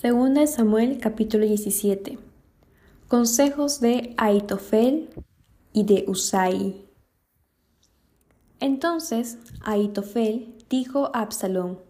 Segunda 0.00 0.46
Samuel 0.46 0.98
capítulo 1.00 1.44
17. 1.44 2.20
Consejos 3.08 3.80
de 3.80 4.14
Aitofel 4.16 5.10
y 5.72 5.82
de 5.82 6.04
Usai. 6.06 6.86
Entonces 8.60 9.38
Aitofel 9.64 10.54
dijo 10.70 11.10
a 11.14 11.22
Absalón, 11.22 11.80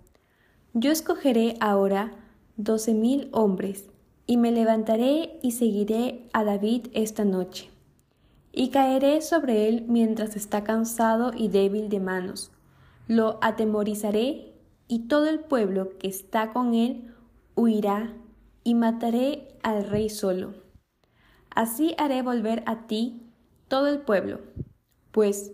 Yo 0.72 0.90
escogeré 0.90 1.58
ahora 1.60 2.12
doce 2.56 2.94
mil 2.94 3.28
hombres, 3.32 3.90
y 4.26 4.38
me 4.38 4.52
levantaré 4.52 5.38
y 5.42 5.50
seguiré 5.50 6.30
a 6.32 6.44
David 6.44 6.86
esta 6.94 7.26
noche, 7.26 7.68
y 8.52 8.70
caeré 8.70 9.20
sobre 9.20 9.68
él 9.68 9.84
mientras 9.86 10.34
está 10.34 10.64
cansado 10.64 11.32
y 11.36 11.48
débil 11.48 11.90
de 11.90 12.00
manos. 12.00 12.52
Lo 13.06 13.36
atemorizaré, 13.42 14.54
y 14.90 15.00
todo 15.08 15.28
el 15.28 15.40
pueblo 15.40 15.98
que 15.98 16.08
está 16.08 16.54
con 16.54 16.72
él 16.72 17.14
huirá 17.58 18.14
y 18.62 18.74
mataré 18.74 19.58
al 19.64 19.84
rey 19.84 20.08
solo. 20.08 20.54
Así 21.50 21.96
haré 21.98 22.22
volver 22.22 22.62
a 22.66 22.86
ti 22.86 23.32
todo 23.66 23.88
el 23.88 24.00
pueblo, 24.00 24.40
pues 25.10 25.52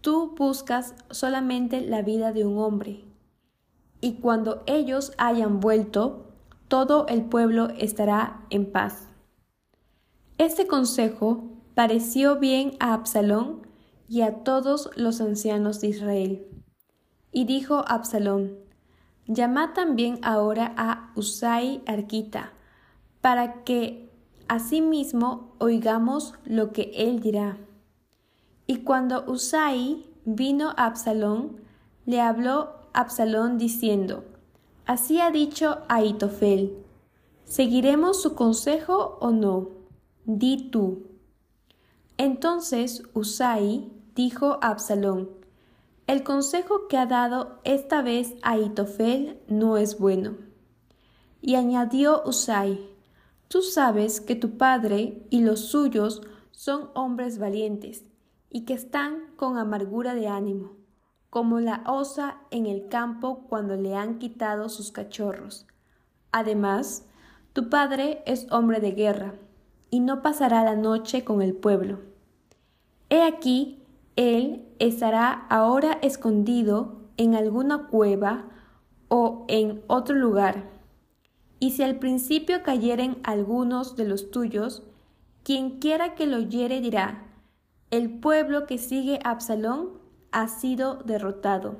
tú 0.00 0.34
buscas 0.36 0.96
solamente 1.10 1.82
la 1.82 2.02
vida 2.02 2.32
de 2.32 2.44
un 2.44 2.58
hombre. 2.58 3.04
Y 4.00 4.14
cuando 4.14 4.64
ellos 4.66 5.12
hayan 5.18 5.60
vuelto, 5.60 6.32
todo 6.66 7.06
el 7.06 7.24
pueblo 7.24 7.68
estará 7.78 8.44
en 8.50 8.72
paz. 8.72 9.08
Este 10.36 10.66
consejo 10.66 11.44
pareció 11.74 12.40
bien 12.40 12.72
a 12.80 12.92
Absalón 12.92 13.68
y 14.08 14.22
a 14.22 14.42
todos 14.42 14.90
los 14.96 15.20
ancianos 15.20 15.80
de 15.80 15.88
Israel. 15.88 16.46
Y 17.30 17.44
dijo 17.44 17.84
Absalón, 17.86 18.69
Llamad 19.32 19.74
también 19.74 20.18
ahora 20.24 20.74
a 20.76 21.12
Usai 21.14 21.84
Arquita, 21.86 22.50
para 23.20 23.62
que 23.62 24.10
asimismo 24.48 25.54
oigamos 25.58 26.34
lo 26.44 26.72
que 26.72 26.90
él 26.96 27.20
dirá. 27.20 27.56
Y 28.66 28.78
cuando 28.78 29.22
Usai 29.30 30.04
vino 30.24 30.70
a 30.70 30.86
Absalón, 30.86 31.60
le 32.06 32.20
habló 32.20 32.70
Absalón 32.92 33.56
diciendo, 33.56 34.24
Así 34.84 35.20
ha 35.20 35.30
dicho 35.30 35.78
Aitofel, 35.88 36.84
¿seguiremos 37.44 38.20
su 38.20 38.34
consejo 38.34 39.16
o 39.20 39.30
no? 39.30 39.68
Di 40.24 40.70
tú. 40.72 41.06
Entonces 42.16 43.04
Usai 43.14 43.92
dijo 44.16 44.58
a 44.60 44.70
Absalón, 44.70 45.39
el 46.06 46.22
consejo 46.22 46.88
que 46.88 46.96
ha 46.96 47.06
dado 47.06 47.60
esta 47.64 48.02
vez 48.02 48.34
Aitofel 48.42 49.40
no 49.48 49.76
es 49.76 49.98
bueno. 49.98 50.36
Y 51.40 51.54
añadió 51.54 52.22
Usai, 52.24 52.90
Tú 53.50 53.62
sabes 53.62 54.20
que 54.20 54.36
tu 54.36 54.56
padre 54.58 55.26
y 55.28 55.40
los 55.40 55.70
suyos 55.70 56.22
son 56.52 56.90
hombres 56.94 57.40
valientes 57.40 58.04
y 58.48 58.64
que 58.64 58.74
están 58.74 59.34
con 59.34 59.58
amargura 59.58 60.14
de 60.14 60.28
ánimo, 60.28 60.76
como 61.30 61.58
la 61.58 61.82
osa 61.84 62.38
en 62.52 62.66
el 62.66 62.86
campo 62.86 63.46
cuando 63.48 63.74
le 63.74 63.96
han 63.96 64.20
quitado 64.20 64.68
sus 64.68 64.92
cachorros. 64.92 65.66
Además, 66.30 67.06
tu 67.52 67.68
padre 67.68 68.22
es 68.24 68.46
hombre 68.52 68.78
de 68.78 68.92
guerra 68.92 69.34
y 69.90 69.98
no 69.98 70.22
pasará 70.22 70.62
la 70.62 70.76
noche 70.76 71.24
con 71.24 71.42
el 71.42 71.54
pueblo. 71.54 71.98
He 73.08 73.22
aquí 73.22 73.82
él 74.14 74.64
estará 74.80 75.46
ahora 75.50 75.98
escondido 76.02 77.02
en 77.16 77.36
alguna 77.36 77.86
cueva 77.86 78.46
o 79.08 79.44
en 79.46 79.82
otro 79.86 80.16
lugar. 80.16 80.70
Y 81.60 81.72
si 81.72 81.82
al 81.82 81.98
principio 81.98 82.62
cayeren 82.62 83.18
algunos 83.22 83.94
de 83.94 84.06
los 84.06 84.30
tuyos, 84.30 84.82
quien 85.42 85.78
quiera 85.78 86.14
que 86.14 86.26
lo 86.26 86.38
oyere 86.38 86.80
dirá, 86.80 87.26
el 87.90 88.20
pueblo 88.20 88.66
que 88.66 88.78
sigue 88.78 89.20
a 89.22 89.30
Absalón 89.30 89.90
ha 90.32 90.48
sido 90.48 90.96
derrotado. 91.04 91.76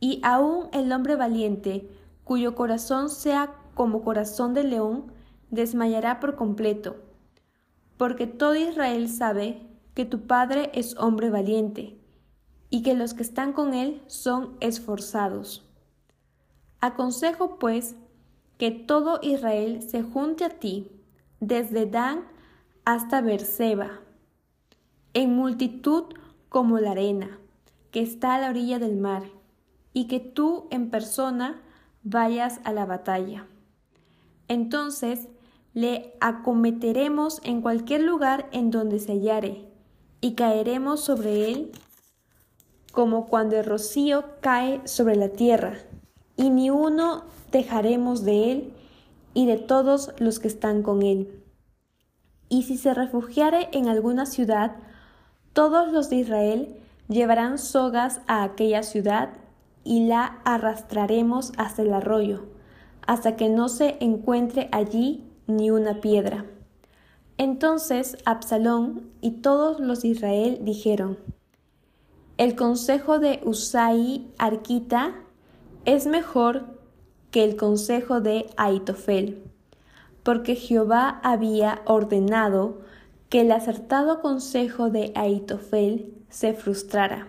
Y 0.00 0.20
aún 0.24 0.68
el 0.72 0.90
hombre 0.92 1.14
valiente, 1.14 1.88
cuyo 2.24 2.56
corazón 2.56 3.08
sea 3.10 3.54
como 3.74 4.02
corazón 4.02 4.54
de 4.54 4.64
león, 4.64 5.12
desmayará 5.50 6.18
por 6.18 6.34
completo, 6.34 6.96
porque 7.96 8.26
todo 8.26 8.56
Israel 8.56 9.08
sabe 9.08 9.75
que 9.96 10.04
tu 10.04 10.26
Padre 10.26 10.70
es 10.74 10.94
hombre 10.98 11.30
valiente, 11.30 11.98
y 12.68 12.82
que 12.82 12.92
los 12.92 13.14
que 13.14 13.22
están 13.22 13.54
con 13.54 13.72
él 13.72 14.02
son 14.08 14.58
esforzados. 14.60 15.66
Aconsejo, 16.80 17.58
pues, 17.58 17.96
que 18.58 18.70
todo 18.70 19.20
Israel 19.22 19.80
se 19.80 20.02
junte 20.02 20.44
a 20.44 20.50
ti, 20.50 20.90
desde 21.40 21.86
Dan 21.86 22.26
hasta 22.84 23.22
Berseba, 23.22 24.00
en 25.14 25.34
multitud 25.34 26.04
como 26.50 26.78
la 26.78 26.90
arena, 26.90 27.38
que 27.90 28.02
está 28.02 28.34
a 28.34 28.38
la 28.38 28.50
orilla 28.50 28.78
del 28.78 28.98
mar, 28.98 29.22
y 29.94 30.08
que 30.08 30.20
tú 30.20 30.66
en 30.70 30.90
persona 30.90 31.62
vayas 32.02 32.60
a 32.64 32.74
la 32.74 32.84
batalla. 32.84 33.46
Entonces 34.46 35.28
le 35.72 36.18
acometeremos 36.20 37.40
en 37.44 37.62
cualquier 37.62 38.02
lugar 38.02 38.50
en 38.52 38.70
donde 38.70 38.98
se 38.98 39.12
hallare, 39.12 39.75
y 40.26 40.34
caeremos 40.34 41.02
sobre 41.02 41.52
él 41.52 41.70
como 42.90 43.26
cuando 43.26 43.56
el 43.56 43.64
rocío 43.64 44.24
cae 44.40 44.80
sobre 44.84 45.14
la 45.14 45.28
tierra, 45.28 45.74
y 46.36 46.50
ni 46.50 46.68
uno 46.68 47.22
dejaremos 47.52 48.24
de 48.24 48.50
él 48.50 48.72
y 49.34 49.46
de 49.46 49.56
todos 49.56 50.10
los 50.18 50.40
que 50.40 50.48
están 50.48 50.82
con 50.82 51.02
él. 51.02 51.44
Y 52.48 52.64
si 52.64 52.76
se 52.76 52.92
refugiare 52.92 53.68
en 53.70 53.88
alguna 53.88 54.26
ciudad, 54.26 54.74
todos 55.52 55.92
los 55.92 56.10
de 56.10 56.16
Israel 56.16 56.76
llevarán 57.08 57.58
sogas 57.58 58.20
a 58.26 58.42
aquella 58.42 58.82
ciudad 58.82 59.28
y 59.84 60.08
la 60.08 60.40
arrastraremos 60.44 61.52
hasta 61.56 61.82
el 61.82 61.92
arroyo, 61.92 62.46
hasta 63.06 63.36
que 63.36 63.48
no 63.48 63.68
se 63.68 63.96
encuentre 64.00 64.70
allí 64.72 65.22
ni 65.46 65.70
una 65.70 66.00
piedra. 66.00 66.46
Entonces 67.38 68.16
Absalón 68.24 69.10
y 69.20 69.42
todos 69.42 69.78
los 69.78 70.02
de 70.02 70.08
Israel 70.08 70.58
dijeron, 70.62 71.18
El 72.38 72.56
consejo 72.56 73.18
de 73.18 73.40
Usai 73.44 74.26
Arquita 74.38 75.14
es 75.84 76.06
mejor 76.06 76.80
que 77.30 77.44
el 77.44 77.56
consejo 77.56 78.20
de 78.20 78.46
Aitofel, 78.56 79.42
porque 80.22 80.56
Jehová 80.56 81.20
había 81.22 81.82
ordenado 81.84 82.80
que 83.28 83.42
el 83.42 83.52
acertado 83.52 84.22
consejo 84.22 84.88
de 84.88 85.12
Aitofel 85.14 86.14
se 86.30 86.54
frustrara, 86.54 87.28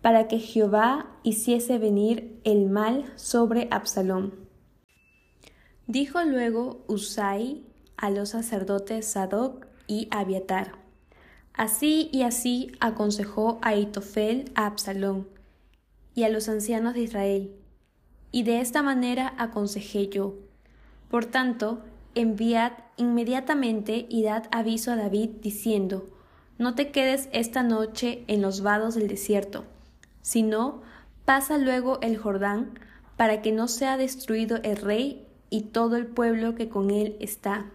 para 0.00 0.26
que 0.26 0.38
Jehová 0.38 1.06
hiciese 1.22 1.76
venir 1.78 2.40
el 2.44 2.70
mal 2.70 3.12
sobre 3.16 3.68
Absalón. 3.70 4.34
Dijo 5.86 6.22
luego 6.22 6.84
Usai 6.86 7.64
a 7.98 8.10
los 8.10 8.30
sacerdotes 8.30 9.06
Sadoc 9.06 9.66
y 9.86 10.08
Abiatar. 10.10 10.72
Así 11.52 12.08
y 12.12 12.22
así 12.22 12.72
aconsejó 12.80 13.58
a 13.62 13.74
Itofel 13.74 14.50
a 14.54 14.66
Absalón 14.66 15.28
y 16.14 16.22
a 16.22 16.28
los 16.28 16.48
ancianos 16.48 16.94
de 16.94 17.00
Israel, 17.00 17.52
y 18.30 18.44
de 18.44 18.60
esta 18.60 18.82
manera 18.82 19.34
aconsejé 19.38 20.08
yo. 20.08 20.34
Por 21.10 21.26
tanto, 21.26 21.82
enviad 22.14 22.72
inmediatamente 22.96 24.06
y 24.08 24.22
dad 24.22 24.44
aviso 24.50 24.92
a 24.92 24.96
David 24.96 25.30
diciendo, 25.42 26.06
no 26.58 26.74
te 26.74 26.90
quedes 26.90 27.28
esta 27.32 27.62
noche 27.62 28.24
en 28.26 28.42
los 28.42 28.62
vados 28.62 28.94
del 28.94 29.08
desierto, 29.08 29.64
sino 30.22 30.82
pasa 31.24 31.58
luego 31.58 31.98
el 32.02 32.16
Jordán, 32.16 32.78
para 33.16 33.42
que 33.42 33.50
no 33.50 33.66
sea 33.66 33.96
destruido 33.96 34.58
el 34.62 34.76
rey 34.76 35.26
y 35.50 35.62
todo 35.62 35.96
el 35.96 36.06
pueblo 36.06 36.54
que 36.54 36.68
con 36.68 36.90
él 36.90 37.16
está 37.18 37.70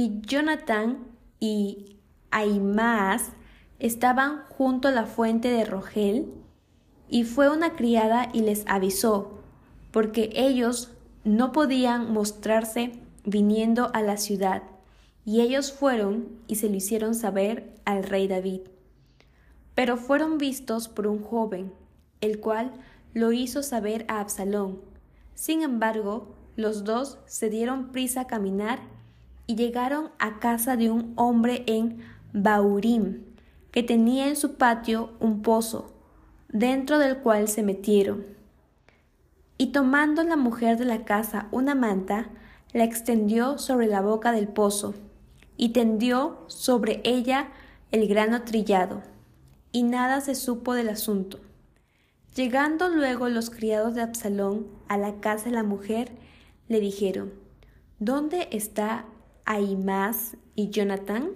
y 0.00 0.22
Jonathan 0.22 0.96
y 1.40 1.98
Aimaas 2.30 3.32
estaban 3.78 4.44
junto 4.48 4.88
a 4.88 4.92
la 4.92 5.04
fuente 5.04 5.48
de 5.48 5.66
Rogel, 5.66 6.32
y 7.10 7.24
fue 7.24 7.50
una 7.50 7.76
criada 7.76 8.30
y 8.32 8.40
les 8.40 8.64
avisó, 8.66 9.42
porque 9.90 10.30
ellos 10.32 10.90
no 11.22 11.52
podían 11.52 12.14
mostrarse 12.14 12.92
viniendo 13.26 13.90
a 13.92 14.00
la 14.00 14.16
ciudad, 14.16 14.62
y 15.26 15.42
ellos 15.42 15.70
fueron 15.70 16.28
y 16.46 16.54
se 16.54 16.70
lo 16.70 16.76
hicieron 16.76 17.14
saber 17.14 17.74
al 17.84 18.02
rey 18.02 18.26
David. 18.26 18.62
Pero 19.74 19.98
fueron 19.98 20.38
vistos 20.38 20.88
por 20.88 21.08
un 21.08 21.22
joven, 21.22 21.74
el 22.22 22.40
cual 22.40 22.72
lo 23.12 23.32
hizo 23.32 23.62
saber 23.62 24.06
a 24.08 24.20
Absalón. 24.20 24.80
Sin 25.34 25.60
embargo, 25.60 26.34
los 26.56 26.84
dos 26.84 27.18
se 27.26 27.50
dieron 27.50 27.92
prisa 27.92 28.22
a 28.22 28.26
caminar 28.26 28.80
y 29.50 29.56
llegaron 29.56 30.10
a 30.20 30.38
casa 30.38 30.76
de 30.76 30.92
un 30.92 31.12
hombre 31.16 31.64
en 31.66 31.98
Baurim, 32.32 33.24
que 33.72 33.82
tenía 33.82 34.28
en 34.28 34.36
su 34.36 34.54
patio 34.54 35.10
un 35.18 35.42
pozo, 35.42 35.92
dentro 36.48 37.00
del 37.00 37.18
cual 37.18 37.48
se 37.48 37.64
metieron. 37.64 38.24
Y 39.58 39.72
tomando 39.72 40.22
la 40.22 40.36
mujer 40.36 40.78
de 40.78 40.84
la 40.84 41.04
casa 41.04 41.48
una 41.50 41.74
manta, 41.74 42.28
la 42.72 42.84
extendió 42.84 43.58
sobre 43.58 43.88
la 43.88 44.02
boca 44.02 44.30
del 44.30 44.46
pozo, 44.46 44.94
y 45.56 45.70
tendió 45.70 46.44
sobre 46.46 47.00
ella 47.02 47.48
el 47.90 48.06
grano 48.06 48.42
trillado, 48.42 49.02
y 49.72 49.82
nada 49.82 50.20
se 50.20 50.36
supo 50.36 50.74
del 50.74 50.90
asunto. 50.90 51.40
Llegando 52.36 52.88
luego 52.88 53.28
los 53.28 53.50
criados 53.50 53.96
de 53.96 54.02
Absalón 54.02 54.68
a 54.86 54.96
la 54.96 55.18
casa 55.18 55.46
de 55.46 55.56
la 55.56 55.64
mujer, 55.64 56.12
le 56.68 56.78
dijeron, 56.78 57.32
¿Dónde 57.98 58.46
está 58.52 59.06
Ahimás 59.44 60.36
y 60.54 60.70
Jonatán? 60.70 61.30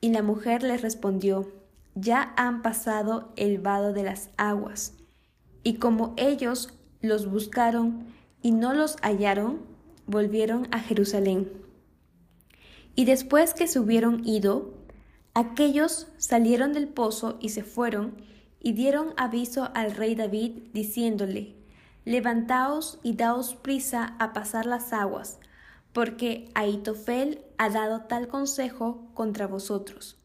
Y 0.00 0.10
la 0.10 0.22
mujer 0.22 0.62
les 0.62 0.82
respondió, 0.82 1.52
Ya 1.94 2.32
han 2.36 2.62
pasado 2.62 3.32
el 3.36 3.58
vado 3.58 3.92
de 3.92 4.02
las 4.02 4.30
aguas. 4.36 4.94
Y 5.62 5.74
como 5.74 6.14
ellos 6.16 6.72
los 7.00 7.30
buscaron 7.30 8.06
y 8.42 8.52
no 8.52 8.72
los 8.72 8.96
hallaron, 9.02 9.60
volvieron 10.06 10.68
a 10.70 10.80
Jerusalén. 10.80 11.50
Y 12.94 13.04
después 13.04 13.54
que 13.54 13.66
se 13.66 13.78
hubieron 13.78 14.26
ido, 14.26 14.74
aquellos 15.34 16.08
salieron 16.18 16.72
del 16.72 16.88
pozo 16.88 17.38
y 17.40 17.50
se 17.50 17.62
fueron 17.62 18.16
y 18.60 18.72
dieron 18.72 19.14
aviso 19.16 19.70
al 19.74 19.92
rey 19.92 20.14
David, 20.14 20.52
diciéndole, 20.72 21.56
Levantaos 22.04 22.98
y 23.02 23.14
daos 23.14 23.54
prisa 23.54 24.16
a 24.18 24.32
pasar 24.32 24.66
las 24.66 24.92
aguas, 24.92 25.38
porque 25.92 26.50
Aitofel 26.54 27.44
ha 27.58 27.70
dado 27.70 28.02
tal 28.02 28.28
consejo 28.28 29.10
contra 29.14 29.46
vosotros. 29.46 30.16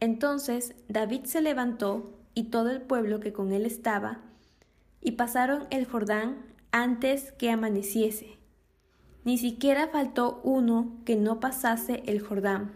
Entonces 0.00 0.74
David 0.88 1.24
se 1.24 1.40
levantó 1.40 2.18
y 2.34 2.44
todo 2.44 2.70
el 2.70 2.82
pueblo 2.82 3.20
que 3.20 3.32
con 3.32 3.52
él 3.52 3.66
estaba, 3.66 4.20
y 5.00 5.12
pasaron 5.12 5.66
el 5.70 5.86
Jordán 5.86 6.44
antes 6.70 7.32
que 7.32 7.50
amaneciese. 7.50 8.38
Ni 9.24 9.38
siquiera 9.38 9.88
faltó 9.88 10.40
uno 10.44 10.98
que 11.04 11.16
no 11.16 11.40
pasase 11.40 12.02
el 12.06 12.20
Jordán. 12.20 12.72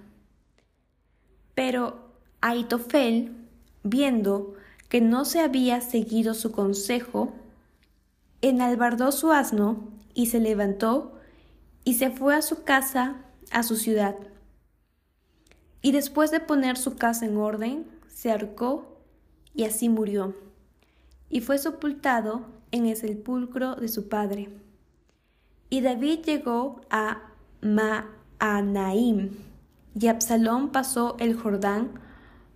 Pero 1.55 2.13
Aitofel, 2.41 3.37
viendo 3.83 4.55
que 4.89 5.01
no 5.01 5.25
se 5.25 5.41
había 5.41 5.81
seguido 5.81 6.35
su 6.35 6.53
consejo, 6.53 7.33
enalbardó 8.41 9.13
su 9.13 9.33
asno 9.33 9.89
y 10.15 10.27
se 10.27 10.41
levantó 10.41 11.19
y 11.85 11.95
se 11.95 12.11
fue 12.11 12.35
a 12.35 12.43
su 12.43 12.65
casa, 12.65 13.17
a 13.51 13.63
su 13.63 13.77
ciudad. 13.77 14.17
Y 15.81 15.93
después 15.93 16.31
de 16.31 16.41
poner 16.41 16.77
su 16.77 16.97
casa 16.97 17.27
en 17.27 17.37
orden, 17.37 17.87
se 18.09 18.31
ahorcó 18.31 18.99
y 19.55 19.65
así 19.65 19.89
murió 19.89 20.35
y 21.33 21.41
fue 21.41 21.57
sepultado 21.57 22.45
en 22.71 22.87
el 22.87 22.95
sepulcro 22.95 23.75
de 23.75 23.89
su 23.89 24.09
padre. 24.09 24.51
Y 25.71 25.81
David 25.81 26.21
llegó 26.21 26.83
a 26.91 27.23
Maanaim, 27.63 29.31
y 29.99 30.07
Absalón 30.09 30.69
pasó 30.69 31.17
el 31.19 31.35
Jordán 31.35 31.91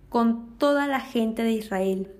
con 0.09 0.57
toda 0.59 0.85
la 0.85 0.99
gente 0.99 1.41
de 1.41 1.53
Israel. 1.53 2.11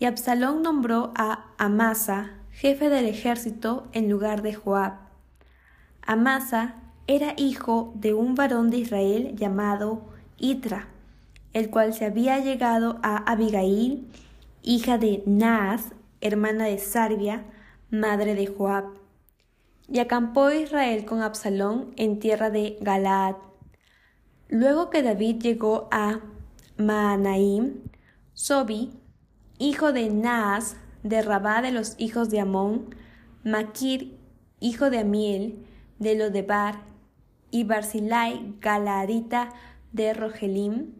Y 0.00 0.06
Absalón 0.06 0.62
nombró 0.62 1.12
a 1.14 1.46
Amasa, 1.58 2.32
jefe 2.50 2.88
del 2.88 3.06
ejército, 3.06 3.86
en 3.92 4.10
lugar 4.10 4.42
de 4.42 4.54
Joab. 4.54 5.07
Amasa 6.08 6.76
era 7.06 7.34
hijo 7.36 7.92
de 7.94 8.14
un 8.14 8.34
varón 8.34 8.70
de 8.70 8.78
Israel 8.78 9.36
llamado 9.36 10.00
Itra, 10.38 10.88
el 11.52 11.68
cual 11.68 11.92
se 11.92 12.06
había 12.06 12.38
llegado 12.38 12.98
a 13.02 13.18
Abigail 13.30 14.08
hija 14.62 14.96
de 14.96 15.22
Naas, 15.26 15.92
hermana 16.22 16.64
de 16.64 16.78
Sarbia, 16.78 17.44
madre 17.90 18.34
de 18.34 18.46
Joab. 18.46 18.84
Y 19.86 19.98
acampó 19.98 20.50
Israel 20.50 21.04
con 21.04 21.20
Absalón 21.20 21.92
en 21.96 22.18
tierra 22.18 22.48
de 22.48 22.78
Galaad. 22.80 23.36
Luego 24.48 24.88
que 24.88 25.02
David 25.02 25.42
llegó 25.42 25.88
a 25.90 26.20
Maanaim, 26.78 27.82
Sobi, 28.32 28.92
hijo 29.58 29.92
de 29.92 30.08
Naas, 30.08 30.78
de 31.02 31.20
Rabá 31.20 31.60
de 31.60 31.70
los 31.70 31.96
hijos 31.98 32.30
de 32.30 32.40
Amón, 32.40 32.94
Maquir, 33.44 34.16
hijo 34.58 34.88
de 34.88 35.00
Amiel, 35.00 35.66
de 35.98 36.14
Lodebar, 36.16 36.88
y 37.50 37.64
Barzilai, 37.64 38.54
Galaadita 38.60 39.50
de 39.92 40.12
Rogelim, 40.12 40.92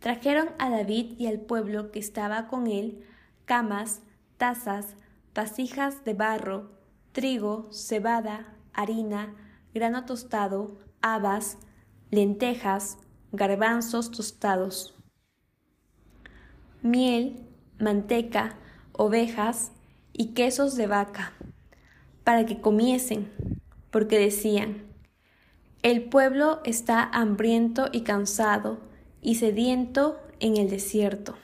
trajeron 0.00 0.50
a 0.58 0.68
David 0.68 1.14
y 1.18 1.26
al 1.26 1.40
pueblo 1.40 1.92
que 1.92 2.00
estaba 2.00 2.48
con 2.48 2.66
él 2.66 3.04
camas, 3.44 4.02
tazas, 4.36 4.96
vasijas 5.34 6.04
de 6.04 6.14
barro, 6.14 6.72
trigo, 7.12 7.68
cebada, 7.72 8.54
harina, 8.72 9.34
grano 9.74 10.04
tostado, 10.04 10.78
habas, 11.02 11.58
lentejas, 12.10 12.98
garbanzos 13.30 14.10
tostados, 14.10 14.94
miel, 16.82 17.46
manteca, 17.78 18.56
ovejas 18.92 19.72
y 20.12 20.28
quesos 20.28 20.76
de 20.76 20.86
vaca, 20.86 21.32
para 22.24 22.44
que 22.44 22.60
comiesen, 22.60 23.30
porque 23.92 24.18
decían, 24.18 24.82
el 25.82 26.02
pueblo 26.02 26.60
está 26.64 27.04
hambriento 27.04 27.88
y 27.92 28.00
cansado 28.00 28.80
y 29.20 29.36
sediento 29.36 30.18
en 30.40 30.56
el 30.56 30.68
desierto. 30.68 31.36